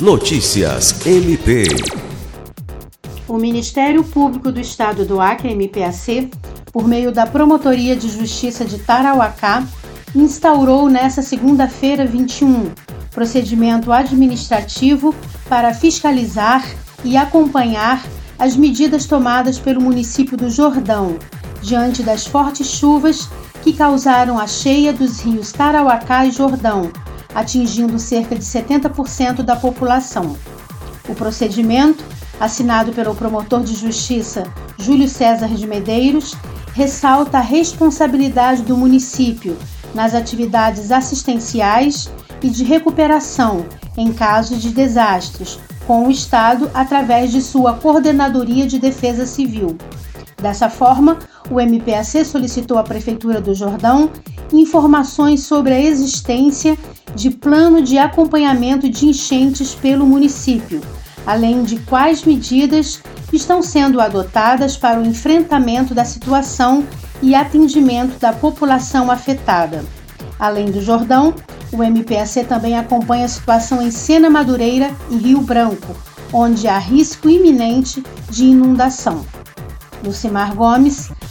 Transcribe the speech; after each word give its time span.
Notícias 0.00 1.04
MP. 1.04 1.64
O 3.26 3.36
Ministério 3.36 4.04
Público 4.04 4.52
do 4.52 4.60
Estado 4.60 5.04
do 5.04 5.20
Acre, 5.20 5.52
MPAC, 5.56 6.30
por 6.72 6.86
meio 6.86 7.10
da 7.10 7.26
Promotoria 7.26 7.96
de 7.96 8.08
Justiça 8.08 8.64
de 8.64 8.78
Tarauacá, 8.78 9.66
instaurou 10.14 10.88
nesta 10.88 11.20
segunda-feira 11.20 12.06
21 12.06 12.70
procedimento 13.10 13.90
administrativo 13.90 15.12
para 15.48 15.74
fiscalizar 15.74 16.64
e 17.02 17.16
acompanhar 17.16 18.00
as 18.38 18.54
medidas 18.54 19.04
tomadas 19.04 19.58
pelo 19.58 19.80
município 19.80 20.36
do 20.36 20.48
Jordão 20.48 21.18
diante 21.60 22.04
das 22.04 22.24
fortes 22.24 22.68
chuvas 22.68 23.28
que 23.64 23.72
causaram 23.72 24.38
a 24.38 24.46
cheia 24.46 24.92
dos 24.92 25.18
rios 25.18 25.50
Tarauacá 25.50 26.24
e 26.24 26.30
Jordão, 26.30 26.92
atingindo 27.34 27.98
cerca 27.98 28.34
de 28.34 28.44
70% 28.44 29.42
da 29.42 29.56
população. 29.56 30.36
O 31.08 31.14
procedimento, 31.14 32.04
assinado 32.38 32.92
pelo 32.92 33.14
promotor 33.14 33.62
de 33.62 33.74
justiça 33.74 34.44
Júlio 34.78 35.08
César 35.08 35.48
de 35.48 35.66
Medeiros, 35.66 36.34
ressalta 36.74 37.38
a 37.38 37.42
responsabilidade 37.42 38.62
do 38.62 38.76
município 38.76 39.56
nas 39.94 40.14
atividades 40.14 40.92
assistenciais 40.92 42.10
e 42.42 42.50
de 42.50 42.62
recuperação 42.62 43.66
em 43.96 44.12
caso 44.12 44.56
de 44.56 44.70
desastres, 44.70 45.58
com 45.86 46.06
o 46.06 46.10
Estado 46.10 46.70
através 46.72 47.32
de 47.32 47.42
sua 47.42 47.74
Coordenadoria 47.74 48.66
de 48.66 48.78
Defesa 48.78 49.26
Civil. 49.26 49.76
Dessa 50.40 50.70
forma, 50.70 51.18
o 51.50 51.60
MPAC 51.60 52.24
solicitou 52.24 52.78
à 52.78 52.84
Prefeitura 52.84 53.40
do 53.40 53.54
Jordão 53.54 54.10
informações 54.52 55.42
sobre 55.42 55.72
a 55.72 55.80
existência 55.80 56.76
de 57.14 57.30
plano 57.30 57.82
de 57.82 57.98
acompanhamento 57.98 58.88
de 58.88 59.06
enchentes 59.06 59.74
pelo 59.74 60.06
município, 60.06 60.80
além 61.26 61.62
de 61.62 61.78
quais 61.80 62.24
medidas 62.24 63.00
estão 63.32 63.62
sendo 63.62 64.00
adotadas 64.00 64.76
para 64.76 65.00
o 65.00 65.06
enfrentamento 65.06 65.94
da 65.94 66.04
situação 66.04 66.86
e 67.20 67.34
atendimento 67.34 68.18
da 68.18 68.32
população 68.32 69.10
afetada. 69.10 69.84
Além 70.38 70.70
do 70.70 70.80
Jordão, 70.80 71.34
o 71.72 71.82
MPAC 71.82 72.44
também 72.44 72.78
acompanha 72.78 73.24
a 73.24 73.28
situação 73.28 73.82
em 73.82 73.90
Sena 73.90 74.30
Madureira 74.30 74.90
e 75.10 75.16
Rio 75.16 75.40
Branco, 75.40 75.94
onde 76.32 76.68
há 76.68 76.78
risco 76.78 77.28
iminente 77.28 78.02
de 78.30 78.44
inundação. 78.44 79.24
Lucimar 80.04 80.54
Gomes, 80.54 81.10